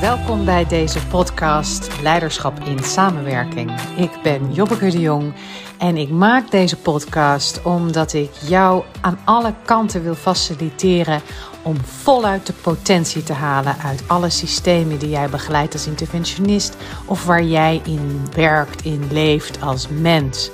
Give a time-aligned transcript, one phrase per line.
[0.00, 3.80] Welkom bij deze podcast Leiderschap in Samenwerking.
[3.96, 5.32] Ik ben Jobbeke de Jong
[5.78, 11.20] en ik maak deze podcast omdat ik jou aan alle kanten wil faciliteren
[11.62, 16.76] om voluit de potentie te halen uit alle systemen die jij begeleidt als interventionist
[17.06, 20.50] of waar jij in werkt, in leeft als mens.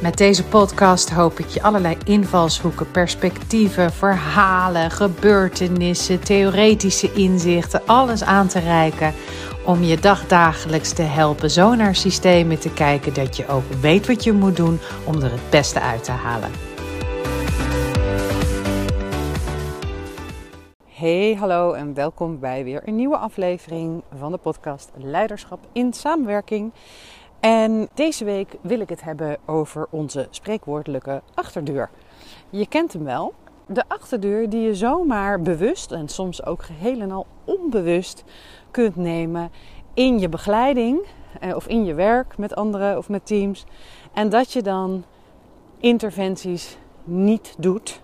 [0.00, 8.48] Met deze podcast hoop ik je allerlei invalshoeken, perspectieven, verhalen, gebeurtenissen, theoretische inzichten, alles aan
[8.48, 9.12] te reiken
[9.64, 14.24] om je dagdagelijks te helpen zo naar systemen te kijken dat je ook weet wat
[14.24, 16.50] je moet doen om er het beste uit te halen.
[20.86, 26.72] Hey, hallo en welkom bij weer een nieuwe aflevering van de podcast Leiderschap in Samenwerking.
[27.40, 31.90] En deze week wil ik het hebben over onze spreekwoordelijke achterdeur.
[32.50, 33.34] Je kent hem wel.
[33.66, 38.24] De achterdeur die je zomaar bewust en soms ook geheel en al onbewust
[38.70, 39.50] kunt nemen
[39.94, 41.00] in je begeleiding
[41.40, 43.64] eh, of in je werk met anderen of met teams.
[44.12, 45.04] En dat je dan
[45.78, 48.00] interventies niet doet.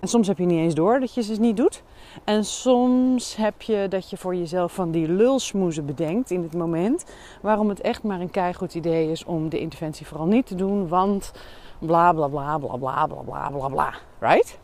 [0.00, 1.82] En soms heb je niet eens door dat je ze niet doet.
[2.24, 7.04] En soms heb je dat je voor jezelf van die lulsmoezen bedenkt in het moment.
[7.40, 10.88] Waarom het echt maar een keigoed idee is om de interventie vooral niet te doen.
[10.88, 11.32] Want
[11.78, 13.94] bla bla bla bla bla bla bla bla bla.
[14.18, 14.58] Right?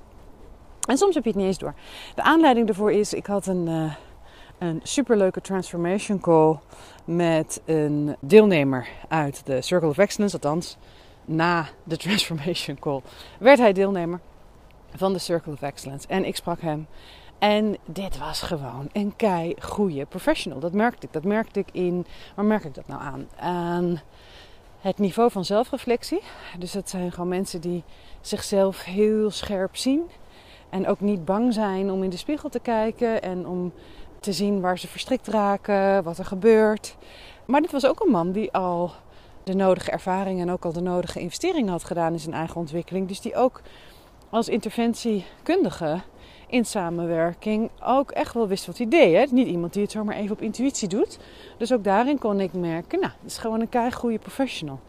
[0.88, 1.74] En soms heb je het niet eens door.
[2.14, 3.92] De aanleiding daarvoor is, ik had een, uh,
[4.58, 6.58] een superleuke transformation call
[7.04, 10.34] met een deelnemer uit de Circle of Excellence.
[10.34, 10.76] Althans,
[11.24, 13.00] na de transformation call
[13.38, 14.20] werd hij deelnemer
[14.94, 16.08] van de Circle of Excellence.
[16.08, 16.86] En ik sprak hem.
[17.38, 20.60] En dit was gewoon een kei goede professional.
[20.60, 21.12] Dat merkte ik.
[21.12, 22.06] Dat merkte ik in.
[22.34, 23.28] Waar merk ik dat nou aan?
[23.38, 24.00] Aan
[24.80, 26.20] het niveau van zelfreflectie.
[26.58, 27.84] Dus dat zijn gewoon mensen die
[28.20, 30.02] zichzelf heel scherp zien.
[30.70, 33.72] En ook niet bang zijn om in de spiegel te kijken en om
[34.20, 36.96] te zien waar ze verstrikt raken, wat er gebeurt.
[37.44, 38.92] Maar dit was ook een man die al
[39.44, 43.08] de nodige ervaring en ook al de nodige investeringen had gedaan in zijn eigen ontwikkeling.
[43.08, 43.62] Dus die ook
[44.30, 46.00] als interventiekundige
[46.48, 49.32] in samenwerking ook echt wel wist wat hij deed.
[49.32, 51.18] Niet iemand die het zomaar even op intuïtie doet.
[51.56, 54.80] Dus ook daarin kon ik merken, nou, het is gewoon een kei goede professional.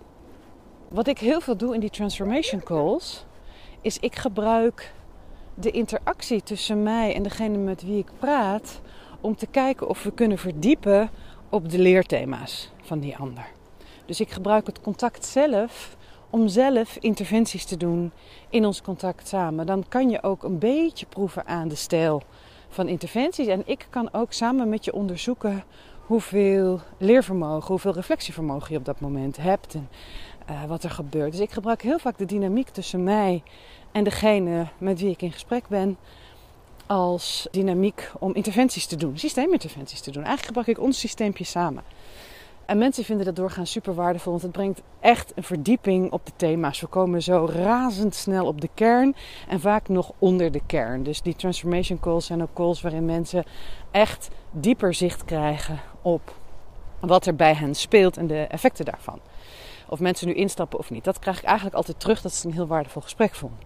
[0.87, 3.25] Wat ik heel veel doe in die transformation calls,
[3.81, 4.93] is ik gebruik
[5.53, 8.81] de interactie tussen mij en degene met wie ik praat
[9.21, 11.09] om te kijken of we kunnen verdiepen
[11.49, 13.45] op de leerthema's van die ander.
[14.05, 15.97] Dus ik gebruik het contact zelf
[16.29, 18.11] om zelf interventies te doen
[18.49, 19.65] in ons contact samen.
[19.65, 22.23] Dan kan je ook een beetje proeven aan de stijl
[22.69, 23.47] van interventies.
[23.47, 25.63] En ik kan ook samen met je onderzoeken
[26.05, 29.89] hoeveel leervermogen, hoeveel reflectievermogen je op dat moment hebt en
[30.49, 31.31] uh, wat er gebeurt.
[31.31, 33.43] Dus ik gebruik heel vaak de dynamiek tussen mij
[33.91, 35.97] en degene met wie ik in gesprek ben
[36.85, 40.23] als dynamiek om interventies te doen, systeeminterventies te doen.
[40.23, 41.83] Eigenlijk gebruik ik ons systeempje samen.
[42.69, 46.31] En mensen vinden dat doorgaans super waardevol, want het brengt echt een verdieping op de
[46.35, 46.81] thema's.
[46.81, 49.15] We komen zo razendsnel op de kern
[49.47, 51.03] en vaak nog onder de kern.
[51.03, 53.43] Dus die transformation calls zijn ook calls waarin mensen
[53.91, 56.35] echt dieper zicht krijgen op
[56.99, 59.19] wat er bij hen speelt en de effecten daarvan.
[59.87, 61.03] Of mensen nu instappen of niet.
[61.03, 63.59] Dat krijg ik eigenlijk altijd terug dat ze een heel waardevol gesprek vonden.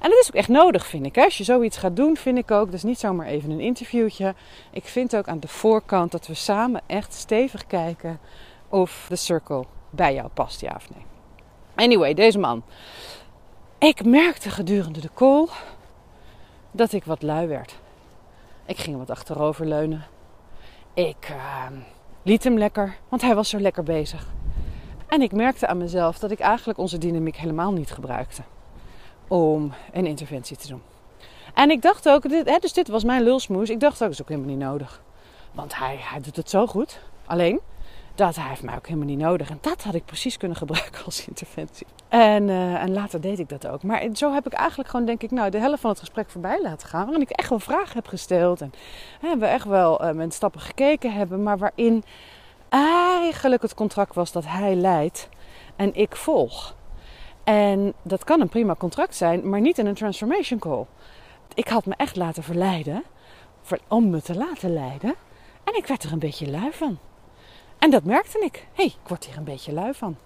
[0.00, 1.18] En dat is ook echt nodig, vind ik.
[1.18, 2.70] Als je zoiets gaat doen, vind ik ook.
[2.70, 4.34] Dus niet zomaar even een interviewtje.
[4.70, 8.20] Ik vind ook aan de voorkant dat we samen echt stevig kijken
[8.70, 11.04] of de circle bij jou past, ja of nee.
[11.74, 12.62] Anyway, deze man.
[13.78, 15.46] Ik merkte gedurende de call
[16.70, 17.78] dat ik wat lui werd.
[18.66, 20.06] Ik ging wat achterover leunen.
[20.94, 21.66] Ik uh,
[22.22, 24.26] liet hem lekker, want hij was zo lekker bezig.
[25.06, 28.42] En ik merkte aan mezelf dat ik eigenlijk onze dynamiek helemaal niet gebruikte
[29.28, 30.82] om een interventie te doen.
[31.54, 33.70] En ik dacht ook, hè, dus dit was mijn lulsmoes.
[33.70, 35.02] Ik dacht ook, dat is ook helemaal niet nodig.
[35.52, 37.00] Want hij, hij doet het zo goed.
[37.26, 37.60] Alleen,
[38.14, 39.50] dat hij heeft mij ook helemaal niet nodig.
[39.50, 41.86] En dat had ik precies kunnen gebruiken als interventie.
[42.08, 43.82] En, uh, en later deed ik dat ook.
[43.82, 46.62] Maar zo heb ik eigenlijk gewoon, denk ik, nou, de helft van het gesprek voorbij
[46.62, 47.04] laten gaan.
[47.04, 48.60] Waarin ik echt wel vragen heb gesteld.
[48.60, 48.72] En
[49.20, 51.42] hè, we echt wel uh, met stappen gekeken hebben.
[51.42, 52.04] Maar waarin
[52.68, 55.28] eigenlijk het contract was dat hij leidt
[55.76, 56.74] en ik volg.
[57.44, 60.86] En dat kan een prima contract zijn, maar niet in een transformation call.
[61.54, 63.02] Ik had me echt laten verleiden
[63.88, 65.14] om me te laten leiden.
[65.64, 66.98] En ik werd er een beetje lui van.
[67.80, 68.66] En dat merkte ik.
[68.72, 70.16] Hey, ik word hier een beetje lui van.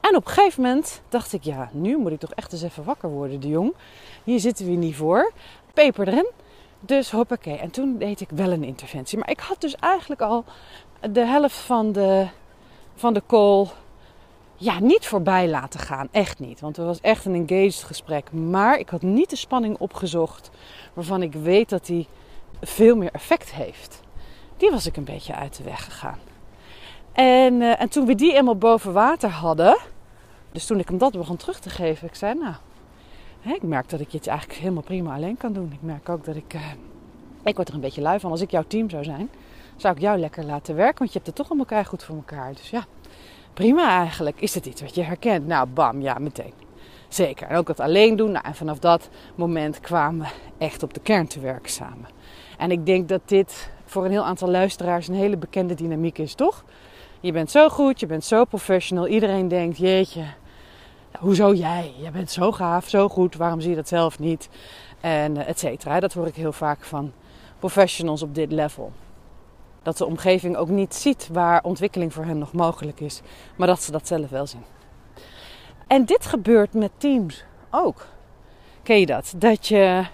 [0.00, 2.84] En op een gegeven moment dacht ik, ja, nu moet ik toch echt eens even
[2.84, 3.74] wakker worden, de jong.
[4.24, 5.32] Hier zitten we niet voor.
[5.74, 6.30] Peper erin.
[6.80, 7.56] Dus hoppakee.
[7.56, 9.18] En toen deed ik wel een interventie.
[9.18, 10.44] Maar ik had dus eigenlijk al
[11.10, 12.26] de helft van de,
[12.94, 13.66] van de call
[14.56, 16.08] ja, niet voorbij laten gaan.
[16.10, 16.60] Echt niet.
[16.60, 18.32] Want het was echt een engaged gesprek.
[18.32, 20.50] Maar ik had niet de spanning opgezocht
[20.92, 22.06] waarvan ik weet dat die
[22.62, 24.00] veel meer effect heeft.
[24.56, 26.18] die was ik een beetje uit de weg gegaan.
[27.18, 29.78] En, uh, en toen we die eenmaal boven water hadden,
[30.52, 32.54] dus toen ik hem dat begon terug te geven, ik zei nou,
[33.54, 35.72] ik merk dat ik het eigenlijk helemaal prima alleen kan doen.
[35.72, 36.60] Ik merk ook dat ik, uh,
[37.44, 38.30] ik word er een beetje lui van.
[38.30, 39.30] Als ik jouw team zou zijn,
[39.76, 42.52] zou ik jou lekker laten werken, want je hebt het toch allemaal goed voor elkaar.
[42.52, 42.84] Dus ja,
[43.54, 44.40] prima eigenlijk.
[44.40, 45.46] Is het iets wat je herkent?
[45.46, 46.52] Nou, bam, ja, meteen.
[47.08, 47.48] Zeker.
[47.48, 48.30] En ook het alleen doen.
[48.30, 52.08] Nou, en vanaf dat moment kwamen we echt op de kern te werken samen.
[52.58, 56.34] En ik denk dat dit voor een heel aantal luisteraars een hele bekende dynamiek is,
[56.34, 56.64] toch?
[57.20, 59.06] Je bent zo goed, je bent zo professional.
[59.06, 60.24] Iedereen denkt, jeetje,
[61.18, 61.94] hoezo jij?
[61.98, 64.48] Je bent zo gaaf, zo goed, waarom zie je dat zelf niet?
[65.00, 66.00] En uh, et cetera.
[66.00, 67.12] Dat hoor ik heel vaak van
[67.58, 68.92] professionals op dit level.
[69.82, 73.20] Dat de omgeving ook niet ziet waar ontwikkeling voor hen nog mogelijk is,
[73.56, 74.64] maar dat ze dat zelf wel zien.
[75.86, 78.06] En dit gebeurt met teams ook.
[78.82, 79.34] Ken je dat?
[79.36, 80.06] Dat je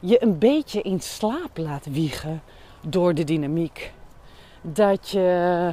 [0.00, 2.42] je een beetje in slaap laat wiegen
[2.80, 3.92] door de dynamiek.
[4.62, 5.72] Dat je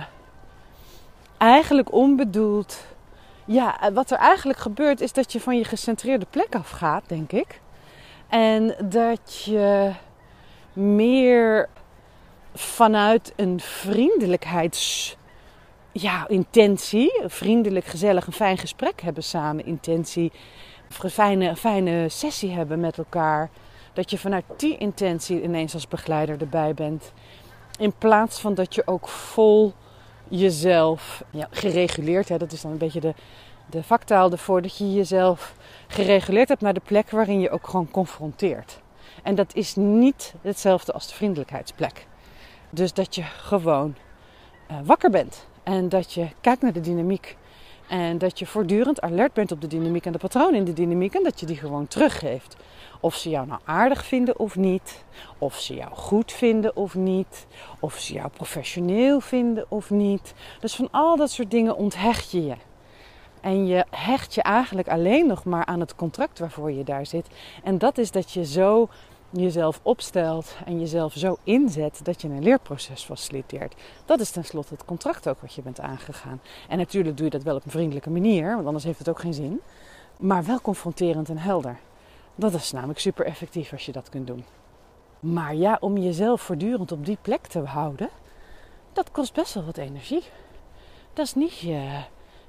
[1.43, 2.85] eigenlijk onbedoeld.
[3.45, 7.61] Ja, wat er eigenlijk gebeurt is dat je van je gecentreerde plek afgaat, denk ik.
[8.29, 9.91] En dat je
[10.73, 11.69] meer
[12.53, 15.15] vanuit een vriendelijkheids
[15.91, 20.31] ja, intentie, vriendelijk, gezellig, een fijn gesprek hebben samen, intentie,
[21.01, 23.49] een fijne, fijne sessie hebben met elkaar.
[23.93, 27.13] Dat je vanuit die intentie ineens als begeleider erbij bent.
[27.79, 29.73] In plaats van dat je ook vol
[30.27, 33.13] jezelf ja, gereguleerd, hè, dat is dan een beetje de,
[33.69, 35.55] de vaktaal ervoor, dat je jezelf
[35.87, 38.81] gereguleerd hebt naar de plek waarin je ook gewoon confronteert.
[39.23, 42.07] En dat is niet hetzelfde als de vriendelijkheidsplek.
[42.69, 43.95] Dus dat je gewoon
[44.71, 47.37] uh, wakker bent en dat je kijkt naar de dynamiek.
[47.87, 51.13] En dat je voortdurend alert bent op de dynamiek en de patronen in de dynamiek.
[51.13, 52.55] En dat je die gewoon teruggeeft.
[53.03, 55.03] Of ze jou nou aardig vinden of niet.
[55.37, 57.47] Of ze jou goed vinden of niet.
[57.79, 60.33] Of ze jou professioneel vinden of niet.
[60.59, 62.55] Dus van al dat soort dingen onthecht je je.
[63.41, 67.27] En je hecht je eigenlijk alleen nog maar aan het contract waarvoor je daar zit.
[67.63, 68.89] En dat is dat je zo
[69.29, 73.75] jezelf opstelt en jezelf zo inzet dat je een leerproces faciliteert.
[74.05, 76.41] Dat is tenslotte het contract ook wat je bent aangegaan.
[76.69, 79.19] En natuurlijk doe je dat wel op een vriendelijke manier, want anders heeft het ook
[79.19, 79.61] geen zin.
[80.19, 81.77] Maar wel confronterend en helder.
[82.35, 84.43] Dat is namelijk super effectief als je dat kunt doen.
[85.19, 88.09] Maar ja, om jezelf voortdurend op die plek te houden,
[88.93, 90.23] dat kost best wel wat energie.
[91.13, 92.01] Dat, is niet, uh,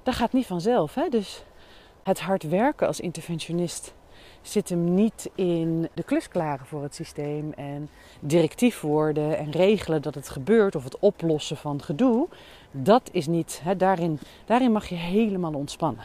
[0.02, 0.94] dat gaat niet vanzelf.
[0.94, 1.08] Hè?
[1.08, 1.44] Dus
[2.02, 3.94] het hard werken als interventionist
[4.42, 7.88] zit hem niet in de klus klaren voor het systeem en
[8.20, 12.28] directief worden en regelen dat het gebeurt of het oplossen van gedoe.
[12.70, 16.04] Dat is niet, hè, daarin, daarin mag je helemaal ontspannen.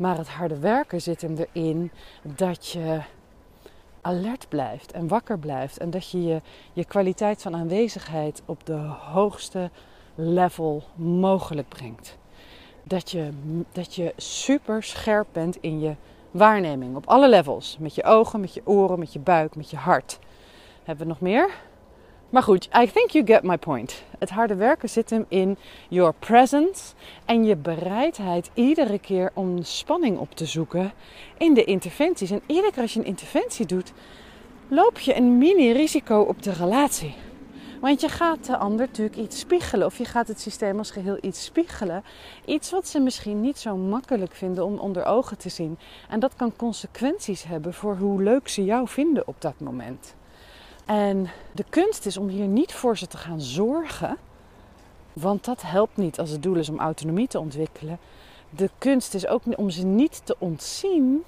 [0.00, 1.90] Maar het harde werken zit hem erin
[2.22, 3.00] dat je
[4.00, 5.78] alert blijft en wakker blijft.
[5.78, 6.40] En dat je je,
[6.72, 9.70] je kwaliteit van aanwezigheid op de hoogste
[10.14, 12.18] level mogelijk brengt.
[12.82, 13.30] Dat je,
[13.72, 15.94] dat je super scherp bent in je
[16.30, 17.76] waarneming op alle levels.
[17.80, 20.18] Met je ogen, met je oren, met je buik, met je hart.
[20.84, 21.50] Hebben we nog meer?
[22.30, 24.02] Maar goed, I think you get my point.
[24.18, 25.56] Het harde werken zit hem in
[25.88, 26.94] your presence
[27.24, 30.92] en je bereidheid iedere keer om spanning op te zoeken
[31.38, 32.30] in de interventies.
[32.30, 33.92] En iedere keer als je een interventie doet,
[34.68, 37.14] loop je een mini-risico op de relatie.
[37.80, 39.86] Want je gaat de ander natuurlijk iets spiegelen.
[39.86, 42.04] Of je gaat het systeem als geheel iets spiegelen.
[42.44, 45.78] Iets wat ze misschien niet zo makkelijk vinden om onder ogen te zien.
[46.08, 50.14] En dat kan consequenties hebben voor hoe leuk ze jou vinden op dat moment.
[50.90, 54.16] En de kunst is om hier niet voor ze te gaan zorgen.
[55.12, 57.98] Want dat helpt niet als het doel is om autonomie te ontwikkelen.
[58.50, 61.24] De kunst is ook om ze niet te ontzien.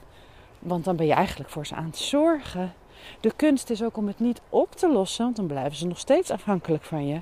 [0.58, 2.72] Want dan ben je eigenlijk voor ze aan het zorgen.
[3.20, 5.98] De kunst is ook om het niet op te lossen, want dan blijven ze nog
[5.98, 7.20] steeds afhankelijk van je.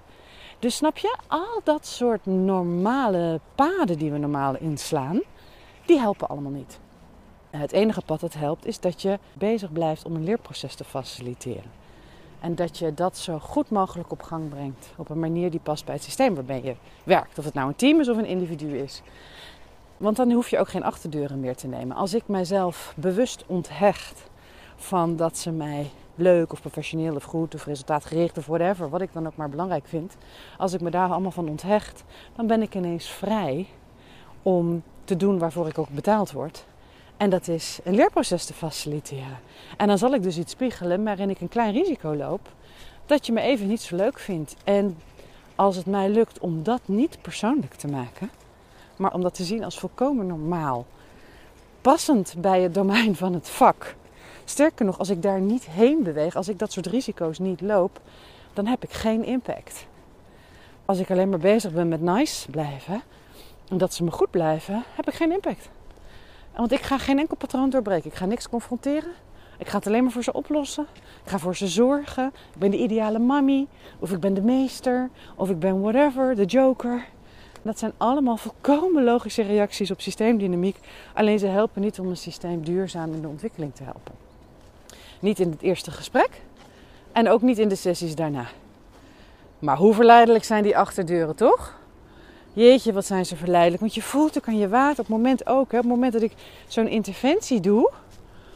[0.58, 5.20] Dus snap je, al dat soort normale paden die we normaal inslaan,
[5.86, 6.78] die helpen allemaal niet.
[7.50, 11.80] Het enige pad dat helpt is dat je bezig blijft om een leerproces te faciliteren.
[12.40, 14.92] En dat je dat zo goed mogelijk op gang brengt.
[14.96, 17.38] Op een manier die past bij het systeem waarmee je werkt.
[17.38, 19.02] Of het nou een team is of een individu is.
[19.96, 21.96] Want dan hoef je ook geen achterdeuren meer te nemen.
[21.96, 24.30] Als ik mijzelf bewust onthecht
[24.76, 29.12] van dat ze mij leuk of professioneel of goed of resultaatgericht of whatever, wat ik
[29.12, 30.16] dan ook maar belangrijk vind.
[30.58, 32.04] Als ik me daar allemaal van onthecht,
[32.36, 33.66] dan ben ik ineens vrij
[34.42, 36.64] om te doen waarvoor ik ook betaald word.
[37.20, 39.38] En dat is een leerproces te faciliteren.
[39.76, 42.48] En dan zal ik dus iets spiegelen waarin ik een klein risico loop
[43.06, 44.56] dat je me even niet zo leuk vindt.
[44.64, 44.98] En
[45.54, 48.30] als het mij lukt om dat niet persoonlijk te maken,
[48.96, 50.86] maar om dat te zien als volkomen normaal,
[51.80, 53.94] passend bij het domein van het vak,
[54.44, 58.00] Sterker nog, als ik daar niet heen beweeg, als ik dat soort risico's niet loop,
[58.52, 59.86] dan heb ik geen impact.
[60.84, 63.02] als ik alleen maar bezig ben met nice blijven
[63.68, 65.68] en dat ze me goed blijven, heb ik geen impact.
[66.60, 68.10] Want ik ga geen enkel patroon doorbreken.
[68.10, 69.12] Ik ga niks confronteren.
[69.58, 70.86] Ik ga het alleen maar voor ze oplossen.
[71.24, 72.26] Ik ga voor ze zorgen.
[72.26, 73.66] Ik ben de ideale mammy.
[73.98, 75.10] Of ik ben de meester.
[75.36, 77.06] Of ik ben whatever, de joker.
[77.62, 80.78] Dat zijn allemaal volkomen logische reacties op systeemdynamiek.
[81.14, 84.14] Alleen ze helpen niet om een systeem duurzaam in de ontwikkeling te helpen.
[85.20, 86.42] Niet in het eerste gesprek.
[87.12, 88.46] En ook niet in de sessies daarna.
[89.58, 91.79] Maar hoe verleidelijk zijn die achterdeuren, toch?
[92.52, 93.80] Jeetje, wat zijn ze verleidelijk.
[93.80, 94.90] Want je voelt ook aan je water.
[95.00, 95.72] Op het moment ook.
[95.72, 96.32] Hè, op het moment dat ik
[96.66, 97.90] zo'n interventie doe,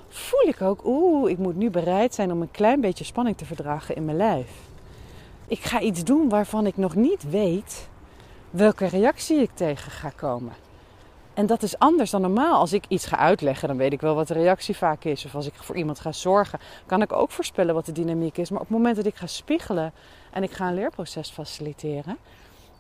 [0.08, 3.44] voel ik ook, oeh, ik moet nu bereid zijn om een klein beetje spanning te
[3.44, 4.50] verdragen in mijn lijf.
[5.48, 7.88] Ik ga iets doen waarvan ik nog niet weet
[8.50, 10.52] welke reactie ik tegen ga komen.
[11.34, 12.58] En dat is anders dan normaal.
[12.58, 15.24] Als ik iets ga uitleggen, dan weet ik wel wat de reactie vaak is.
[15.24, 18.50] Of als ik voor iemand ga zorgen, kan ik ook voorspellen wat de dynamiek is.
[18.50, 19.92] Maar op het moment dat ik ga spiegelen
[20.30, 22.16] en ik ga een leerproces faciliteren,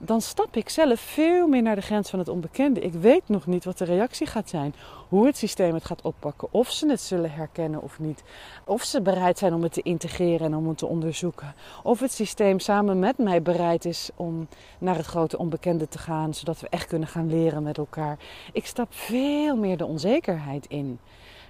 [0.06, 2.80] dan stap ik zelf veel meer naar de grens van het onbekende.
[2.80, 4.74] Ik weet nog niet wat de reactie gaat zijn,
[5.08, 8.22] hoe het systeem het gaat oppakken, of ze het zullen herkennen of niet,
[8.64, 12.12] of ze bereid zijn om het te integreren en om het te onderzoeken, of het
[12.12, 16.68] systeem samen met mij bereid is om naar het grote onbekende te gaan, zodat we
[16.68, 18.18] echt kunnen gaan leren met elkaar.
[18.52, 20.98] Ik stap veel meer de onzekerheid in.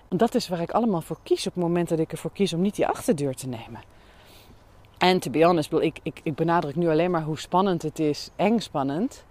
[0.08, 2.52] En dat is waar ik allemaal voor kies op het moment dat ik ervoor kies
[2.52, 3.82] om niet die achterdeur te nemen.
[5.04, 8.30] En to be honest, ik, ik, ik benadruk nu alleen maar hoe spannend het is,
[8.36, 9.24] eng spannend.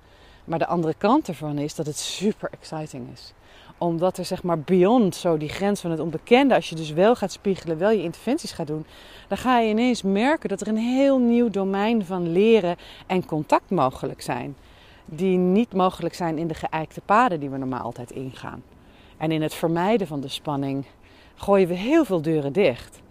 [0.44, 3.34] Maar de andere kant ervan is dat het super exciting is.
[3.78, 7.16] Omdat er zeg maar beyond zo die grens van het onbekende, als je dus wel
[7.16, 8.86] gaat spiegelen, wel je interventies gaat doen,
[9.28, 12.76] dan ga je ineens merken dat er een heel nieuw domein van leren
[13.08, 14.56] en contact mogelijk zijn.
[15.06, 18.64] Die niet mogelijk zijn in de geëikte paden die we normaal altijd ingaan.
[19.18, 20.86] En in het vermijden van de spanning
[21.36, 23.02] gooien we heel veel deuren dicht.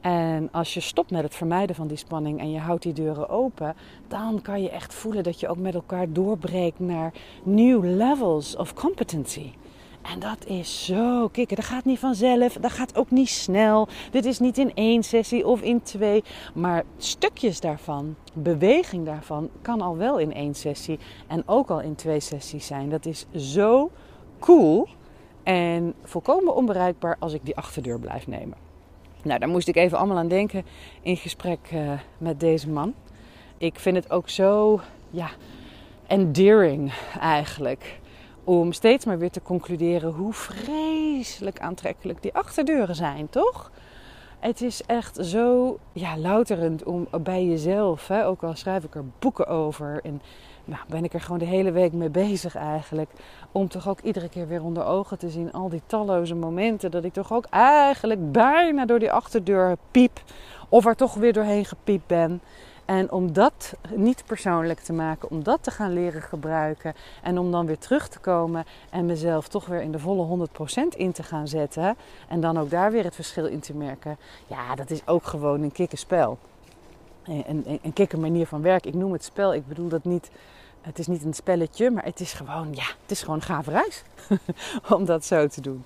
[0.00, 3.28] En als je stopt met het vermijden van die spanning en je houdt die deuren
[3.28, 3.74] open,
[4.08, 8.74] dan kan je echt voelen dat je ook met elkaar doorbreekt naar new levels of
[8.74, 9.52] competency.
[10.02, 11.56] En dat is zo kicken.
[11.56, 13.88] Dat gaat niet vanzelf, dat gaat ook niet snel.
[14.10, 19.80] Dit is niet in één sessie of in twee, maar stukjes daarvan, beweging daarvan, kan
[19.80, 22.88] al wel in één sessie en ook al in twee sessies zijn.
[22.88, 23.90] Dat is zo
[24.38, 24.88] cool
[25.42, 28.69] en volkomen onbereikbaar als ik die achterdeur blijf nemen.
[29.22, 30.64] Nou, daar moest ik even allemaal aan denken
[31.02, 32.94] in gesprek uh, met deze man.
[33.58, 35.30] Ik vind het ook zo, ja,
[36.06, 37.98] endearing eigenlijk.
[38.44, 43.70] Om steeds maar weer te concluderen hoe vreselijk aantrekkelijk die achterdeuren zijn, toch?
[44.40, 49.04] Het is echt zo ja, louterend om bij jezelf, hè, ook al schrijf ik er
[49.18, 50.22] boeken over en
[50.64, 53.10] nou, ben ik er gewoon de hele week mee bezig eigenlijk.
[53.52, 57.04] Om toch ook iedere keer weer onder ogen te zien al die talloze momenten dat
[57.04, 60.22] ik toch ook eigenlijk bijna door die achterdeur piep.
[60.68, 62.40] Of er toch weer doorheen gepiept ben.
[62.90, 66.94] En om dat niet persoonlijk te maken, om dat te gaan leren gebruiken.
[67.22, 70.48] En om dan weer terug te komen en mezelf toch weer in de volle
[70.92, 71.96] 100% in te gaan zetten.
[72.28, 74.18] En dan ook daar weer het verschil in te merken.
[74.46, 76.38] Ja, dat is ook gewoon een kikkerspel.
[77.24, 78.90] Een, een, een kikker manier van werken.
[78.90, 79.54] Ik noem het spel.
[79.54, 80.30] Ik bedoel dat niet
[80.80, 84.02] het is niet een spelletje, maar het is gewoon, ja, het is gewoon gave reis
[84.96, 85.84] om dat zo te doen.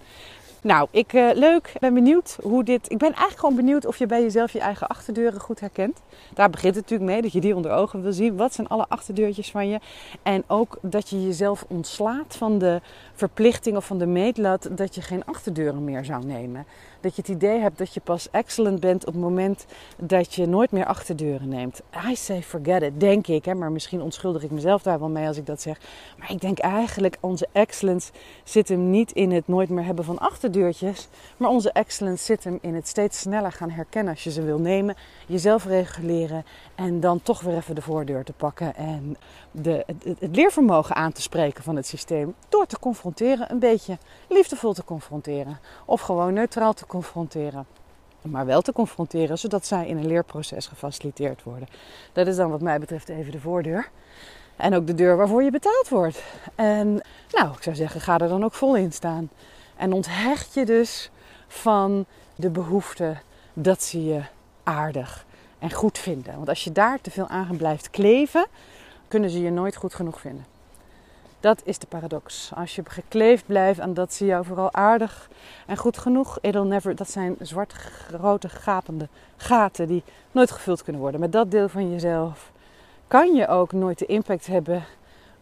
[0.64, 2.90] Nou, ik, uh, leuk, ben benieuwd hoe dit.
[2.90, 6.00] Ik ben eigenlijk gewoon benieuwd of je bij jezelf je eigen achterdeuren goed herkent.
[6.35, 8.37] Daar begint het natuurlijk mee, dat je die onder ogen wil zien.
[8.37, 9.80] Wat zijn alle achterdeurtjes van je?
[10.23, 12.80] En ook dat je jezelf ontslaat van de
[13.14, 16.66] verplichting of van de meetlat dat je geen achterdeuren meer zou nemen
[17.04, 19.66] dat je het idee hebt dat je pas excellent bent op het moment
[19.97, 21.83] dat je nooit meer achterdeuren neemt.
[22.11, 23.44] I say forget it, denk ik.
[23.44, 25.80] Hè, maar misschien onschuldig ik mezelf daar wel mee als ik dat zeg.
[26.18, 28.12] Maar ik denk eigenlijk onze excellence
[28.44, 31.09] zit hem niet in het nooit meer hebben van achterdeurtjes.
[31.37, 34.59] Maar onze excellence zit hem in het steeds sneller gaan herkennen als je ze wil
[34.59, 34.97] nemen.
[35.26, 36.44] Jezelf reguleren
[36.75, 38.76] en dan toch weer even de voordeur te pakken.
[38.76, 39.16] En
[39.50, 42.35] de, het, het leervermogen aan te spreken van het systeem.
[42.49, 43.02] Door te confronteren,
[43.49, 45.58] een beetje liefdevol te confronteren.
[45.84, 47.66] Of gewoon neutraal te confronteren.
[48.23, 51.68] Maar wel te confronteren, zodat zij in een leerproces gefaciliteerd worden.
[52.12, 53.90] Dat is dan wat mij betreft even de voordeur.
[54.56, 56.23] En ook de deur waarvoor je betaald wordt.
[56.54, 59.30] En nou, ik zou zeggen, ga er dan ook vol in staan.
[59.76, 61.11] En onthecht je dus
[61.46, 62.06] van
[62.37, 63.16] de behoefte
[63.52, 64.23] dat ze je
[64.62, 65.26] aardig
[65.58, 66.34] en goed vinden.
[66.34, 68.46] Want als je daar te veel aan blijft kleven,
[69.08, 70.53] kunnen ze je nooit goed genoeg vinden.
[71.44, 72.50] Dat is de paradox.
[72.54, 75.28] Als je gekleefd blijft aan dat ze jou vooral aardig
[75.66, 81.00] en goed genoeg, it'll never, dat zijn zwarte, grote, gapende gaten die nooit gevuld kunnen
[81.02, 81.20] worden.
[81.20, 82.52] Met dat deel van jezelf
[83.08, 84.84] kan je ook nooit de impact hebben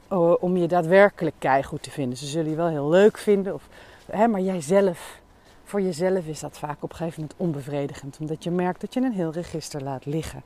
[0.09, 2.19] oh, om je daadwerkelijk goed te vinden.
[2.19, 3.69] Ze zullen je wel heel leuk vinden, of,
[4.11, 5.21] hè, maar jijzelf,
[5.65, 8.17] voor jezelf is dat vaak op een gegeven moment onbevredigend.
[8.21, 10.43] Omdat je merkt dat je een heel register laat liggen.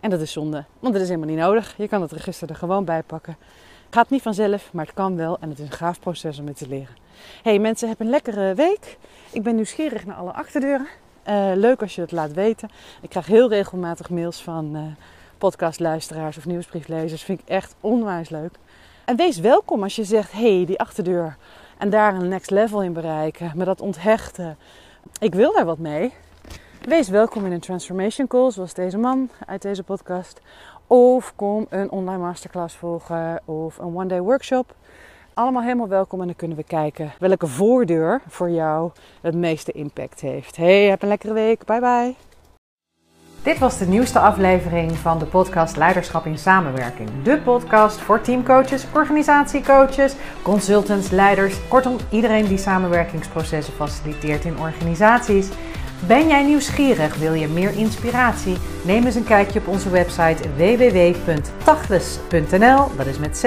[0.00, 1.74] En dat is zonde, want dat is helemaal niet nodig.
[1.76, 3.36] Je kan het register er gewoon bij pakken.
[3.94, 6.56] Gaat niet vanzelf, maar het kan wel en het is een gaaf proces om het
[6.56, 6.96] te leren.
[7.42, 8.98] Hey mensen, heb een lekkere week.
[9.32, 10.86] Ik ben nieuwsgierig naar alle achterdeuren.
[11.28, 12.70] Uh, leuk als je het laat weten.
[13.00, 14.82] Ik krijg heel regelmatig mails van uh,
[15.38, 17.22] podcastluisteraars of nieuwsbrieflezers.
[17.22, 18.54] Vind ik echt onwijs leuk.
[19.04, 21.36] En wees welkom als je zegt: hey, die achterdeur.
[21.78, 23.52] En daar een next level in bereiken.
[23.54, 24.56] Met dat onthechten.
[25.18, 26.12] Ik wil daar wat mee.
[26.82, 30.40] Wees welkom in een transformation call, zoals deze man uit deze podcast.
[30.86, 34.74] Of kom een online masterclass volgen of een one-day workshop.
[35.34, 40.20] Allemaal helemaal welkom en dan kunnen we kijken welke voordeur voor jou het meeste impact
[40.20, 40.56] heeft.
[40.56, 41.64] Hey, heb een lekkere week.
[41.64, 42.14] Bye bye.
[43.42, 47.08] Dit was de nieuwste aflevering van de podcast Leiderschap in Samenwerking.
[47.22, 55.48] De podcast voor teamcoaches, organisatiecoaches, consultants, leiders, kortom iedereen die samenwerkingsprocessen faciliteert in organisaties.
[56.06, 57.16] Ben jij nieuwsgierig?
[57.16, 58.56] Wil je meer inspiratie?
[58.84, 63.44] Neem eens een kijkje op onze website www.tachles.nl, dat is met ch,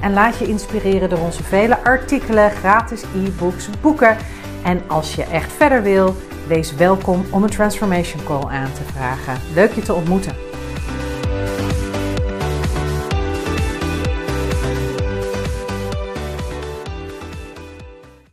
[0.00, 4.16] en laat je inspireren door onze vele artikelen, gratis e-books, boeken.
[4.64, 9.34] En als je echt verder wil, wees welkom om een transformation call aan te vragen.
[9.54, 10.51] Leuk je te ontmoeten.